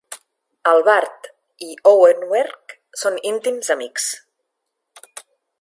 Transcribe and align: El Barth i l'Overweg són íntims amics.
El 0.71 0.79
Barth 0.87 1.29
i 1.67 1.69
l'Overweg 1.83 2.75
són 3.05 3.23
íntims 3.35 3.73
amics. 3.79 4.11